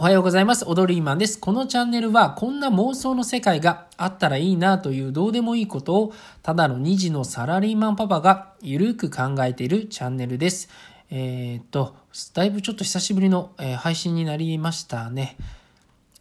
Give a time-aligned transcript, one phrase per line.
[0.00, 0.64] おはようございます。
[0.66, 1.38] オドリーマンです。
[1.38, 10.70] このチャンネルはこんな妄想の世界があったらいいなというどうでもいいことをただの2児のサラリーマンパパがゆるく考えているチャンネルです。
[11.10, 11.94] えー、っと、
[12.32, 15.36] だいぶちょっと久しぶりの、え、配信になりましたね。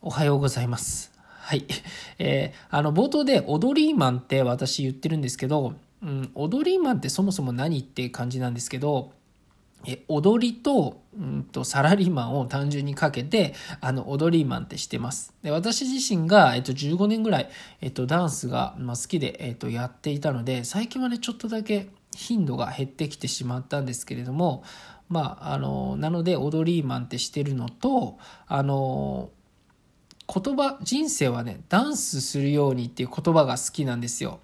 [0.01, 1.13] おはようございます。
[1.23, 1.65] はい。
[2.19, 9.13] えー、あの冒頭でオドリーマンって私言ってるんですけど、うん、オドリーマンってそもそも何って感じなんですけど、
[9.85, 15.33] え踊りと,、うんとサラリーマンを単純にかけてあの踊りマンってしてます。
[15.41, 17.49] で私自身が、えっと、15年ぐらい、
[17.81, 24.63] えっと、ダンスが、まあ、好きで、えっと、やっていたので最近はねちょっとだけ頻度が減ってきてしまったんですけれども
[25.07, 28.17] まああのなので踊りマンってしてるのと
[28.47, 29.29] あの
[30.31, 34.39] 言葉人生はねダンスするようにっていう言葉が好きなんですよ。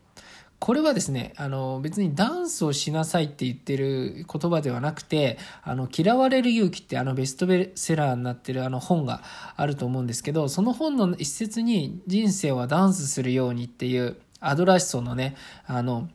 [0.60, 7.46] これはですねあの別にダンスをしなさいって言ってる言葉ではなくて「あの嫌われる勇気」ってあのベスト
[7.76, 9.22] セラーになってるあの本が
[9.56, 15.36] あると思うんですけどその本の一節に「人生はダンスするように」っていうアドラー思想のね
[15.68, 16.10] あの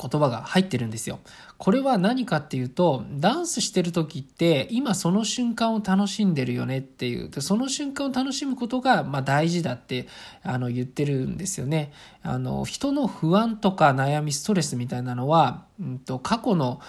[0.00, 1.18] 言葉が入ってるんですよ。
[1.58, 10.08] これは何かっていうとダンスしてる時って今その瞬間を楽しんでるよねっていうその瞬間を楽しむことがま大事だって
[10.42, 11.92] あの言ってるんですよね。
[12.22, 16.80] あの人の不安とか悩みストレスみたいなのは、うんと、過去の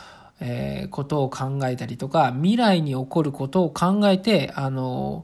[0.43, 5.23] えー、ことを考えたりとか未来に起こることを考えてあの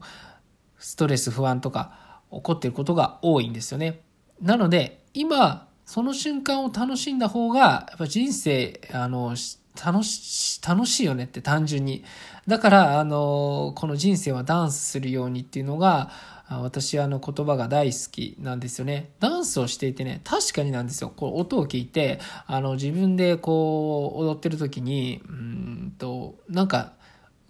[0.78, 4.00] ストレス不安とか起こってることが多いんですよね。
[4.40, 9.34] なので今その瞬間を楽しんだ方が、やっぱ人生、あの、
[9.82, 12.04] 楽し、楽しいよねって単純に。
[12.46, 16.10] だから、あの、この人生はダンスするようにっていうのが、
[16.50, 19.12] 私はあの言葉が大好きなんですよね。
[19.18, 21.08] ダンスをしていてね、確かになんですよ。
[21.08, 26.92] こう音を聞いて、あの自分でこう踊ってる時に、うんと、なんか、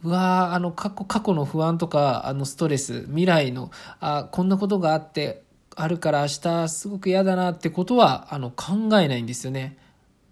[0.05, 5.43] うわあの過去、過去の不安とか、あのストレス、未来の、あこんなことがあって、
[5.81, 9.77] あるから明日すごく嫌だなってことはあの考えないんですよね。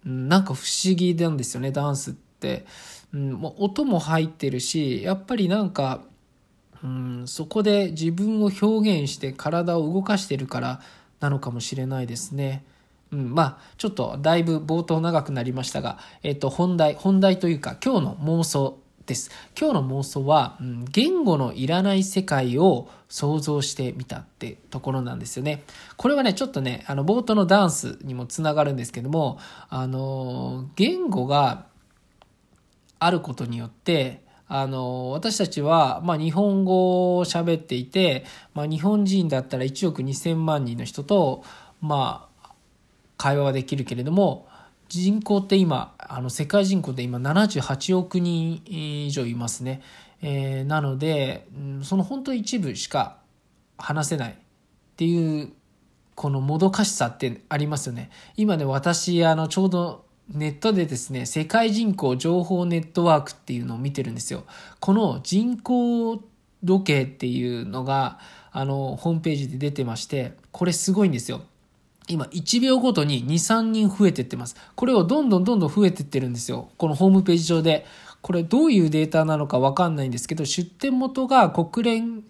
[0.05, 2.67] なんか不思議なんですよね、ダンスって。
[3.15, 6.03] うん、もう音も入ってるし、やっぱりなんか、
[6.83, 10.81] うん、そこで自分を表現して体を動かしてるから
[11.21, 12.65] なのかもしれないですね。
[13.13, 19.31] うん、まあ、ちょっとだいぶ冒頭長くなりましたが、えっと、本題、本題というか今日の妄想です。
[19.59, 25.63] 今日の妄想は、うん、言語のいらない世界を想像してみたってところなんですよね。
[25.97, 29.39] これはね、ちょっとね、あの、冒頭のダンスにもつながるんですけども、
[29.71, 31.67] あの、言語が
[32.99, 38.25] あることによって、あの、私たちは、まあ、日本語を喋っていて、
[38.55, 41.45] まあ、日本人だったら1億2000万人の人と、
[41.81, 42.51] まあ、
[43.17, 44.47] 会話はできるけれども、
[44.89, 49.83] 人口って今、あの世界人口で今78億人以上いますね。
[50.23, 51.47] えー、なので、
[51.83, 53.19] その本当一部しか
[53.79, 54.35] 話せないっ
[54.97, 55.53] ていう
[56.15, 58.11] このもどかしさってありますよね。
[58.37, 64.45] 今ね、私、あの、ちょうどネットでですね、世界人口情報ネットワークっていうのを見てるんですよ。
[64.81, 66.23] この人口
[66.65, 68.19] 時計っていうのが、
[68.51, 71.43] あの、ホームページで出てまして、これすごいんですよ。
[72.09, 74.57] 今1秒ごとに2、3人増えてってます。
[74.75, 76.71] これをどんどんどんどん増えてってるんですよ。
[76.77, 77.87] このホームページ上で。
[78.23, 82.25] これどういうデータなのかわかんないんですけど、出展元が国連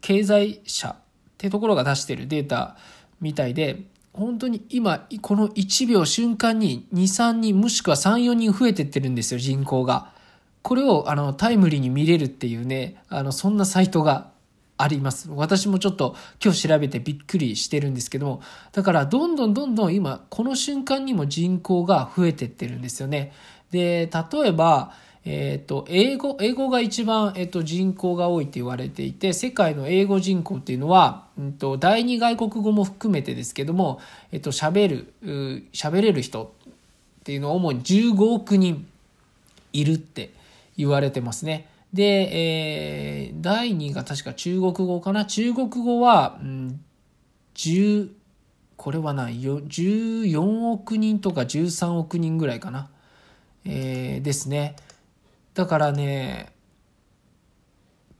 [0.00, 0.96] 経済社っ
[1.36, 2.76] てところが出してるデータ
[3.20, 3.82] みたいで、
[4.14, 10.12] 本当に今、この1秒瞬間に2、3人もしくは3、4人増えてってるんですよ、人口が。
[10.62, 14.30] これをあのタイムリーに見れるっていうね、あのそんなサイトが
[14.78, 15.28] あります。
[15.30, 23.32] 私もちょっと今日調べてびっくりしてるんですけども、だからどんどんどんどん今、この瞬間にも人口が増えてってるんですよね。
[23.70, 24.94] で、例えば、
[25.24, 34.00] えっ、ー、と、英語、英語が一番、えっ、ー、と、人口が多いって言われていて、世界の英語人口っていうのは、うんと、第二外国語も含めてですけども、
[34.32, 34.88] えっ、ー、と、喋
[35.22, 36.54] る、喋れる人
[37.20, 38.86] っていうのは主に15億人
[39.74, 40.30] いるって
[40.78, 41.68] 言われてますね。
[41.92, 42.04] で、
[43.27, 45.24] え、第2が確か中国語かな。
[45.24, 46.80] 中国語は、うん、
[47.54, 48.10] 10、
[48.76, 52.90] これはないよ、14億人とか13億人ぐらいかな。
[53.64, 54.76] えー、ですね。
[55.54, 56.52] だからね、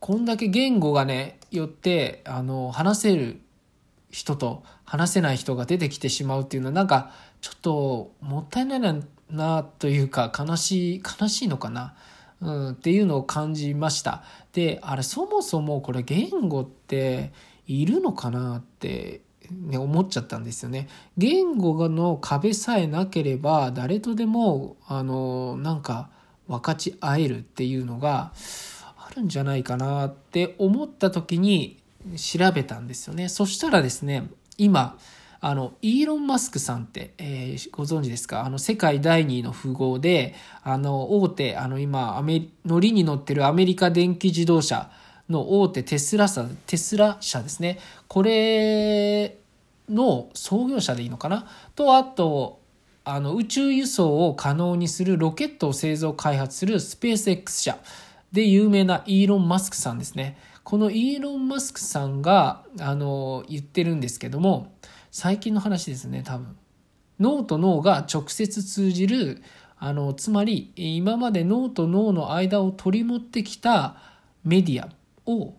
[0.00, 3.40] こんだけ言語がね、よって、あの、話せる
[4.10, 8.80] 人と話せない人が出てきてしまうっていうのは、なんか、ちょっともったいない
[9.30, 11.94] な、というか、悲しい、悲しいのかな。
[12.40, 14.22] うん、っていうのを感じました。
[14.52, 17.32] で、あれ、そもそもこれ言語って
[17.66, 20.88] いるのかなって、ね、思っちゃったんですよね。
[21.16, 26.10] 言語の壁さえなければ誰とでもあのなんか
[26.48, 28.32] 分かち合えるっていうのが
[28.96, 31.82] あるんじゃないかなって思った時に
[32.16, 33.28] 調べたんですよね。
[33.28, 34.98] そしたらですね、今、
[35.40, 38.44] あの、イーロン・マスクさんって、えー、ご存知ですか？
[38.44, 44.90] あの、世界第2位の富豪で、あの、大手、あの、今、アメ、乗りに乗ってるアメリカ電気自動車
[45.28, 47.78] の大手テスラ社、テスラ社ですね。
[48.08, 49.36] これ
[49.88, 51.46] の創業者でいいのかな？
[51.76, 52.60] と、あと、
[53.04, 57.78] あの、宇宙輸送を可能にするロケットを製造開発するスペース X 社
[58.32, 60.36] で有名なイーロン・マスクさんですね。
[60.62, 64.72] このイーロン・マスクさんが、あの、言ってるんですけども、
[65.10, 66.56] 最近の話ですね多分
[67.20, 69.42] 脳と脳が直接通じる
[69.78, 73.96] あのつまり今まで脳と脳の間を取り持ってきた
[74.44, 74.88] メディア
[75.30, 75.54] を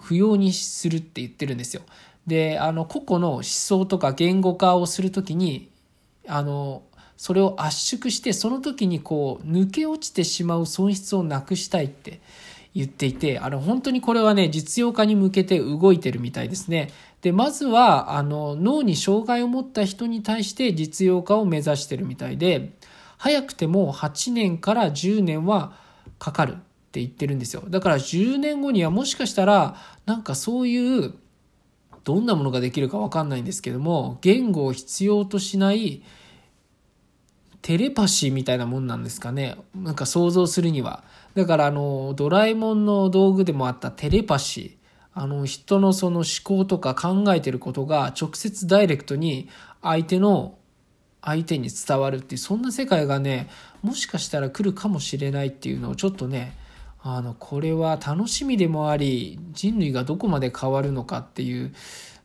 [0.00, 1.82] 不要にするって言ってるんですよ。
[2.26, 5.70] であの個々の思想とか言語化をする時に
[6.26, 6.82] あの
[7.16, 12.20] それを圧縮してその時にこう抜け落ちてしまう損失をなくしたいって
[12.76, 16.90] 言っていてあの本当にこれはね実用化に向けて動いてるみたいですね。
[17.26, 22.76] で、まずは、あの、脳に障害を持った人に対して実用化を目指してるみたいで、
[23.18, 25.72] 早くても8年から10年は
[26.20, 26.54] かかるっ
[26.92, 27.64] て言ってるんですよ。
[27.68, 29.74] だから10年後にはもしかしたら、
[30.04, 31.14] なんかそういう、
[32.04, 36.02] どんなものができるかわかんないんですけども、言語を必要としない
[37.62, 39.56] テレパシーみたいなもんなんですかね。
[39.74, 41.04] なんか想像するには。
[41.34, 44.86] だからあの、ドラえもんの道具でもあったテレパシー。
[45.18, 49.48] あの人のその思考とか考えてることが直接ダイレクトに
[49.80, 50.58] 相手の
[51.22, 53.48] 相手に伝わるっていうそんな世界がね
[53.80, 56.54] もしかしたら来るかもしれないっていうのをちょっとね
[57.02, 61.74] あのこれは楽しみでもあり人類がどこまで変わるのかっていう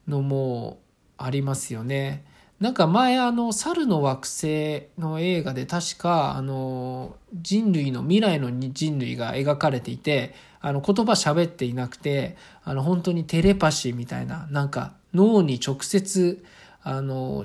[0.06, 0.82] のも
[1.18, 2.26] ありますよね。
[2.62, 16.46] なんか前あの猿の惑星の映画で確かあの人類の未来の人類が描かれていてあの言葉喋っていなくてあの本当にテレパシーみたいななんか脳に直接
[16.84, 17.44] あの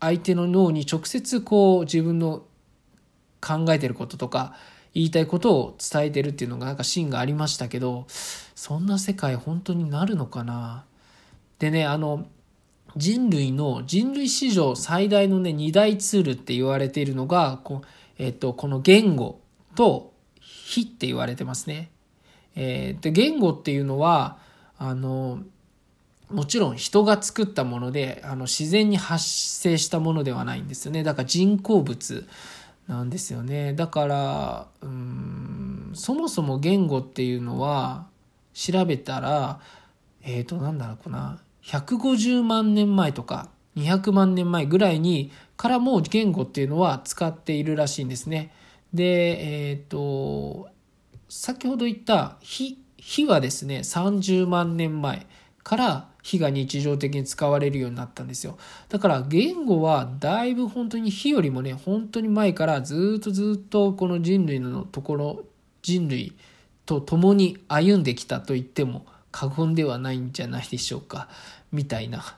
[0.00, 2.44] 相手の脳に直接こう自分の
[3.40, 4.54] 考えてることとか
[4.92, 10.84] 言いたいことを伝えてるっていうのがなんかシーンがありましたけどそんな世界本当になるのかな？
[11.58, 12.26] でねあの
[12.96, 17.82] 人類の人類史上最大のね二大ツールって言われているのがこ,、
[18.18, 19.40] えっと、この言語
[19.74, 21.90] と火って言われてますね。
[22.54, 24.38] えー、で言語っていうのは
[24.78, 25.40] あの
[26.30, 31.02] もちろん人が作ったものであの自然に発生したものではないんですよね。
[31.02, 32.26] だから人工物
[32.88, 33.74] なんですよね。
[33.74, 38.06] だからうんそもそも言語っていうのは
[38.54, 39.60] 調べたら
[40.22, 41.38] えっ、ー、となんだろうかな。
[41.66, 48.52] 150万年前とか200万年前ぐらいにからも言語っていうのは使っているらしいんですね。
[48.94, 50.68] で、えっ、ー、と、
[51.28, 55.26] 先ほど言った火、火はですね、30万年前
[55.62, 58.58] から火が日常的に使われるようになったんですよ。
[58.88, 65.44] だから言語はだいぶ本当に火よりもね、本当に前からずっとずっとこの人類のところ、
[65.82, 66.36] 人類
[66.84, 71.28] と共に歩んできたと言っても過言ではないんじゃないでしょうか。
[71.72, 72.18] みたいな。
[72.18, 72.36] は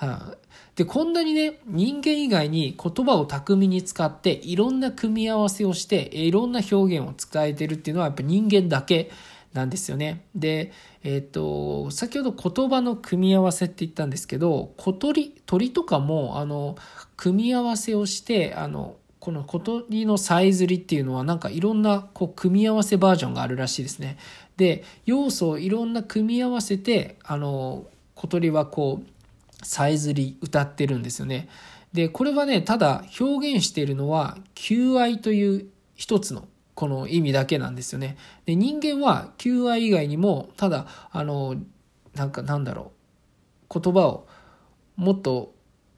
[0.00, 0.36] あ、
[0.76, 9.10] で、こんなにね、人間以外に言葉を巧みに使って、いろんな組み合わせをして、いろんな表現を伝えてるっていうのはやっぱ人間だけ
[9.52, 10.24] なんですよね。
[10.34, 10.72] で、
[11.02, 16.76] えっ、と、先ほど言葉の組み合わせって言ったんですけど、小鳥、鳥とかも、あの、
[17.16, 24.16] 組み合わせをして、あの、この小鳥のさえずりっていうのはなんかいろんなこう組み合わせバージョンがあるらしいですね。
[24.56, 27.84] で、要素をいろんな組み合わせて、あの、
[28.20, 31.48] 小鳥はこう、さえずり歌ってるんですよね。
[31.94, 38.18] で、これはね、ただ表現しているのは、求愛という一つのこの意味だけなんですよね。
[38.44, 41.56] で、人間は求愛以外にも、ただ、あの、
[42.14, 42.92] なんかなんだろ
[43.70, 44.28] う、言葉を
[44.96, 45.54] もっと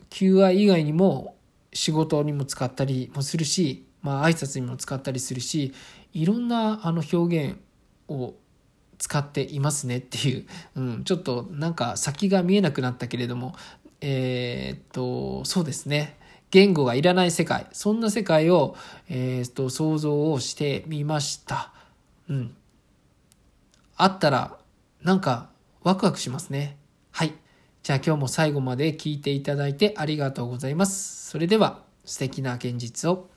[0.09, 1.35] 求愛以外にも
[1.73, 5.75] 仕事にも使ったりもするし、まあ挨拶にも使ったりするし、
[6.12, 7.59] いろんなあの表現
[8.07, 8.35] を
[9.02, 13.56] 使っていますねっていう、うん、ちょっとなんか先が見えなくなったけれども、
[14.00, 16.16] えー、っと、そうですね。
[16.52, 17.66] 言語がいらない世界。
[17.73, 18.76] そんな世界を、
[19.09, 21.73] えー、っと、想像をしてみました。
[22.28, 22.54] うん。
[23.97, 24.56] あったら、
[25.02, 25.50] なんか、
[25.82, 26.76] ワクワクしますね。
[27.11, 27.35] はい。
[27.82, 31.28] じゃあ今日も最後まで聞いていただいてありがとうございます。
[31.28, 33.32] それでは、素敵な現実を。